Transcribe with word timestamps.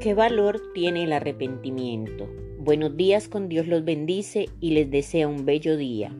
¿Qué 0.00 0.14
valor 0.14 0.62
tiene 0.74 1.02
el 1.02 1.12
arrepentimiento? 1.12 2.28
Buenos 2.60 2.96
días 2.96 3.26
con 3.26 3.48
Dios 3.48 3.66
los 3.66 3.84
bendice 3.84 4.48
y 4.60 4.70
les 4.70 4.88
desea 4.88 5.26
un 5.26 5.44
bello 5.44 5.76
día. 5.76 6.16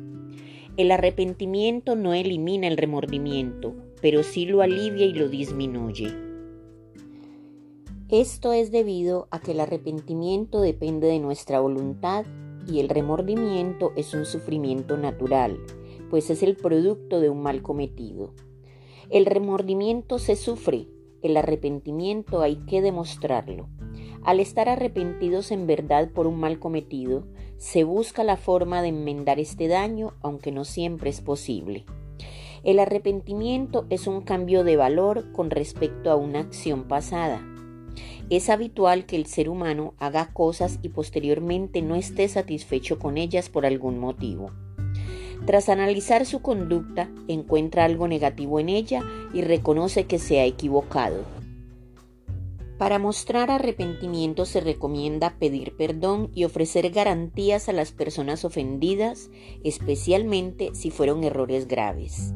El 0.77 0.91
arrepentimiento 0.91 1.95
no 1.95 2.13
elimina 2.13 2.67
el 2.67 2.77
remordimiento, 2.77 3.77
pero 4.03 4.25
sí 4.25 4.47
lo 4.47 4.63
alivia 4.63 5.07
y 5.07 5.13
lo 5.13 5.29
disminuye. 5.29 6.13
Esto 8.09 8.53
es 8.53 8.73
debido 8.73 9.29
a 9.31 9.39
que 9.39 9.53
el 9.53 9.61
arrepentimiento 9.61 10.61
depende 10.61 11.07
de 11.07 11.21
nuestra 11.21 11.61
voluntad 11.61 12.27
y 12.67 12.81
el 12.81 12.89
remordimiento 12.89 13.93
es 13.95 14.13
un 14.13 14.27
sufrimiento 14.27 14.97
natural, 14.97 15.57
pues 16.11 16.31
es 16.31 16.43
el 16.43 16.57
producto 16.57 17.21
de 17.21 17.31
un 17.31 17.43
mal 17.43 17.63
cometido. 17.63 18.33
El 19.09 19.25
remordimiento 19.25 20.19
se 20.19 20.35
sufre, 20.35 20.89
el 21.23 21.37
arrepentimiento 21.37 22.43
hay 22.43 22.57
que 22.67 22.83
demostrarlo. 22.83 23.69
Al 24.25 24.41
estar 24.41 24.69
arrepentidos 24.69 25.53
en 25.53 25.67
verdad 25.67 26.11
por 26.11 26.27
un 26.27 26.39
mal 26.39 26.59
cometido, 26.59 27.25
se 27.57 27.85
busca 27.85 28.25
la 28.25 28.37
forma 28.37 28.83
de 28.83 28.89
enmendar 28.89 29.39
este 29.39 29.69
daño, 29.69 30.15
aunque 30.23 30.53
no 30.53 30.65
siempre 30.65 31.11
es 31.11 31.21
posible. 31.21 31.85
El 32.65 32.79
arrepentimiento 32.79 33.87
es 33.91 34.07
un 34.07 34.21
cambio 34.21 34.65
de 34.65 34.77
valor 34.77 35.33
con 35.33 35.51
respecto 35.51 36.11
a 36.11 36.17
una 36.17 36.41
acción 36.41 36.85
pasada. 36.89 37.43
Es 38.31 38.51
habitual 38.51 39.07
que 39.07 39.17
el 39.17 39.27
ser 39.27 39.49
humano 39.49 39.95
haga 39.99 40.33
cosas 40.33 40.79
y 40.83 40.91
posteriormente 40.91 41.83
no 41.83 41.95
esté 41.95 42.29
satisfecho 42.29 42.99
con 42.99 43.17
ellas 43.17 43.49
por 43.49 43.65
algún 43.65 43.99
motivo. 43.99 44.51
Tras 45.47 45.69
analizar 45.69 46.27
su 46.27 46.41
conducta, 46.43 47.11
encuentra 47.27 47.85
algo 47.85 48.09
negativo 48.09 48.61
en 48.61 48.69
ella 48.69 49.03
y 49.33 49.43
reconoce 49.43 50.05
que 50.05 50.19
se 50.19 50.41
ha 50.41 50.45
equivocado. 50.45 51.25
Para 52.79 53.01
mostrar 53.01 53.51
arrepentimiento 53.51 54.45
se 54.45 54.61
recomienda 54.61 55.35
pedir 55.41 55.77
perdón 55.77 56.31
y 56.33 56.45
ofrecer 56.45 56.91
garantías 56.91 57.69
a 57.69 57.73
las 57.73 57.91
personas 57.91 58.45
ofendidas, 58.45 59.31
especialmente 59.65 60.71
si 60.75 60.93
fueron 60.93 61.25
errores 61.25 61.67
graves. 61.67 62.35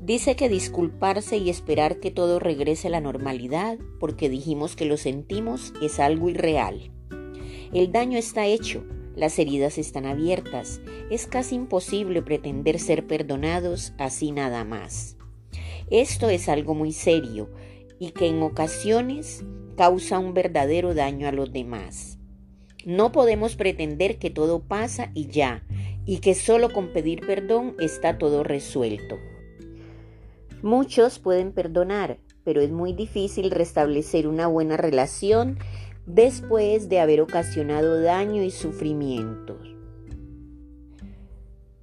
Dice 0.00 0.36
que 0.36 0.48
disculparse 0.48 1.38
y 1.38 1.50
esperar 1.50 1.98
que 1.98 2.12
todo 2.12 2.38
regrese 2.38 2.86
a 2.86 2.90
la 2.90 3.00
normalidad 3.00 3.78
porque 3.98 4.28
dijimos 4.28 4.76
que 4.76 4.84
lo 4.84 4.96
sentimos 4.96 5.74
es 5.82 5.98
algo 5.98 6.28
irreal. 6.28 6.92
El 7.72 7.90
daño 7.90 8.16
está 8.16 8.46
hecho, 8.46 8.84
las 9.20 9.38
heridas 9.38 9.76
están 9.76 10.06
abiertas, 10.06 10.80
es 11.10 11.26
casi 11.26 11.54
imposible 11.54 12.22
pretender 12.22 12.78
ser 12.78 13.06
perdonados 13.06 13.92
así 13.98 14.32
nada 14.32 14.64
más. 14.64 15.18
Esto 15.90 16.30
es 16.30 16.48
algo 16.48 16.74
muy 16.74 16.92
serio 16.92 17.50
y 17.98 18.12
que 18.12 18.28
en 18.28 18.42
ocasiones 18.42 19.44
causa 19.76 20.18
un 20.18 20.32
verdadero 20.32 20.94
daño 20.94 21.28
a 21.28 21.32
los 21.32 21.52
demás. 21.52 22.18
No 22.86 23.12
podemos 23.12 23.56
pretender 23.56 24.18
que 24.18 24.30
todo 24.30 24.60
pasa 24.60 25.10
y 25.12 25.26
ya, 25.26 25.66
y 26.06 26.20
que 26.20 26.34
solo 26.34 26.72
con 26.72 26.94
pedir 26.94 27.26
perdón 27.26 27.76
está 27.78 28.16
todo 28.16 28.42
resuelto. 28.42 29.18
Muchos 30.62 31.18
pueden 31.18 31.52
perdonar, 31.52 32.16
pero 32.42 32.62
es 32.62 32.70
muy 32.70 32.94
difícil 32.94 33.50
restablecer 33.50 34.26
una 34.26 34.46
buena 34.46 34.78
relación 34.78 35.58
después 36.06 36.88
de 36.88 37.00
haber 37.00 37.20
ocasionado 37.20 38.00
daño 38.00 38.42
y 38.42 38.50
sufrimiento. 38.50 39.58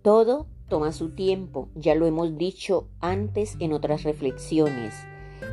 Todo 0.01 0.47
toma 0.67 0.91
su 0.91 1.09
tiempo, 1.15 1.69
ya 1.75 1.95
lo 1.95 2.05
hemos 2.05 2.37
dicho 2.37 2.89
antes 2.99 3.55
en 3.59 3.73
otras 3.73 4.03
reflexiones, 4.03 4.93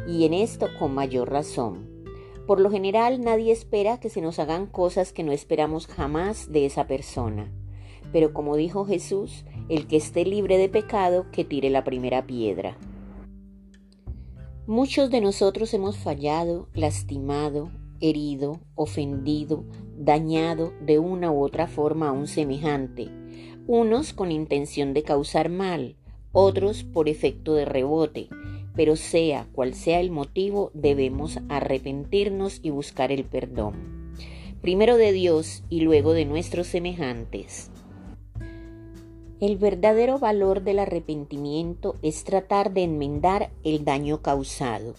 y 0.08 0.24
en 0.24 0.34
esto 0.34 0.68
con 0.78 0.94
mayor 0.94 1.30
razón. 1.30 1.88
Por 2.46 2.60
lo 2.60 2.70
general 2.70 3.22
nadie 3.22 3.52
espera 3.52 3.98
que 3.98 4.10
se 4.10 4.20
nos 4.20 4.38
hagan 4.38 4.66
cosas 4.66 5.12
que 5.12 5.22
no 5.22 5.32
esperamos 5.32 5.86
jamás 5.86 6.52
de 6.52 6.66
esa 6.66 6.86
persona. 6.86 7.50
Pero 8.12 8.34
como 8.34 8.56
dijo 8.56 8.84
Jesús, 8.84 9.44
el 9.68 9.86
que 9.86 9.96
esté 9.96 10.24
libre 10.24 10.58
de 10.58 10.68
pecado, 10.68 11.26
que 11.32 11.44
tire 11.44 11.70
la 11.70 11.84
primera 11.84 12.26
piedra. 12.26 12.76
Muchos 14.66 15.10
de 15.10 15.20
nosotros 15.20 15.72
hemos 15.74 15.96
fallado, 15.96 16.68
lastimado, 16.74 17.70
herido, 18.00 18.60
ofendido, 18.74 19.64
dañado 19.98 20.72
de 20.80 20.98
una 20.98 21.30
u 21.30 21.42
otra 21.42 21.66
forma 21.66 22.08
a 22.08 22.12
un 22.12 22.26
semejante, 22.26 23.08
unos 23.66 24.12
con 24.12 24.30
intención 24.32 24.94
de 24.94 25.02
causar 25.02 25.48
mal, 25.48 25.96
otros 26.32 26.84
por 26.84 27.08
efecto 27.08 27.54
de 27.54 27.64
rebote, 27.64 28.28
pero 28.74 28.96
sea 28.96 29.46
cual 29.52 29.74
sea 29.74 30.00
el 30.00 30.10
motivo, 30.10 30.70
debemos 30.74 31.38
arrepentirnos 31.48 32.60
y 32.62 32.70
buscar 32.70 33.12
el 33.12 33.24
perdón. 33.24 33.74
Primero 34.60 34.96
de 34.96 35.12
Dios 35.12 35.62
y 35.68 35.80
luego 35.80 36.12
de 36.12 36.24
nuestros 36.24 36.66
semejantes. 36.66 37.70
El 39.40 39.56
verdadero 39.56 40.18
valor 40.18 40.62
del 40.62 40.78
arrepentimiento 40.78 41.96
es 42.02 42.24
tratar 42.24 42.72
de 42.72 42.84
enmendar 42.84 43.50
el 43.62 43.84
daño 43.84 44.22
causado 44.22 44.94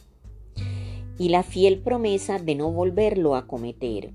y 1.18 1.30
la 1.30 1.44
fiel 1.44 1.80
promesa 1.80 2.40
de 2.40 2.56
no 2.56 2.72
volverlo 2.72 3.36
a 3.36 3.48
cometer. 3.48 4.12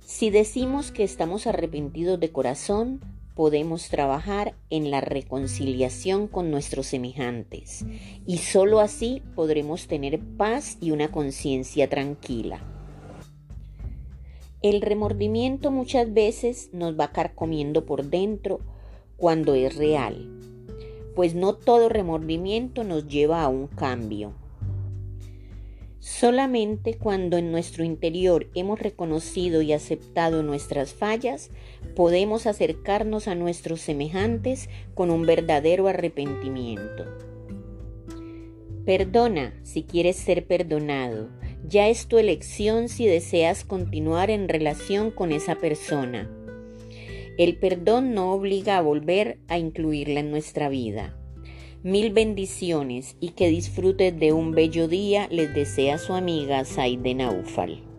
Si 0.00 0.30
decimos 0.30 0.90
que 0.90 1.04
estamos 1.04 1.46
arrepentidos 1.46 2.18
de 2.18 2.30
corazón, 2.32 3.00
podemos 3.34 3.88
trabajar 3.88 4.54
en 4.68 4.90
la 4.90 5.00
reconciliación 5.00 6.26
con 6.26 6.50
nuestros 6.50 6.86
semejantes 6.88 7.86
y 8.26 8.38
sólo 8.38 8.80
así 8.80 9.22
podremos 9.34 9.86
tener 9.86 10.20
paz 10.36 10.76
y 10.80 10.90
una 10.90 11.10
conciencia 11.10 11.88
tranquila. 11.88 12.60
El 14.62 14.82
remordimiento 14.82 15.70
muchas 15.70 16.12
veces 16.12 16.68
nos 16.74 16.98
va 16.98 17.12
carcomiendo 17.12 17.86
por 17.86 18.04
dentro 18.10 18.60
cuando 19.16 19.54
es 19.54 19.76
real, 19.76 20.28
pues 21.14 21.34
no 21.34 21.54
todo 21.54 21.88
remordimiento 21.88 22.84
nos 22.84 23.08
lleva 23.08 23.42
a 23.42 23.48
un 23.48 23.68
cambio. 23.68 24.34
Solamente 26.00 26.94
cuando 26.94 27.36
en 27.36 27.52
nuestro 27.52 27.84
interior 27.84 28.48
hemos 28.54 28.80
reconocido 28.80 29.60
y 29.60 29.74
aceptado 29.74 30.42
nuestras 30.42 30.94
fallas, 30.94 31.50
podemos 31.94 32.46
acercarnos 32.46 33.28
a 33.28 33.34
nuestros 33.34 33.82
semejantes 33.82 34.70
con 34.94 35.10
un 35.10 35.26
verdadero 35.26 35.88
arrepentimiento. 35.88 37.04
Perdona 38.86 39.54
si 39.62 39.82
quieres 39.82 40.16
ser 40.16 40.46
perdonado. 40.46 41.28
Ya 41.68 41.88
es 41.88 42.06
tu 42.06 42.16
elección 42.16 42.88
si 42.88 43.06
deseas 43.06 43.64
continuar 43.64 44.30
en 44.30 44.48
relación 44.48 45.10
con 45.10 45.32
esa 45.32 45.56
persona. 45.56 46.30
El 47.36 47.58
perdón 47.58 48.14
no 48.14 48.32
obliga 48.32 48.78
a 48.78 48.80
volver 48.80 49.38
a 49.48 49.58
incluirla 49.58 50.20
en 50.20 50.30
nuestra 50.30 50.70
vida. 50.70 51.19
Mil 51.82 52.12
bendiciones 52.12 53.16
y 53.20 53.30
que 53.30 53.48
disfrutes 53.48 54.20
de 54.20 54.34
un 54.34 54.52
bello 54.52 54.86
día, 54.86 55.28
les 55.30 55.54
desea 55.54 55.96
su 55.96 56.12
amiga 56.12 56.66
Saide 56.66 57.14
Naufal. 57.14 57.89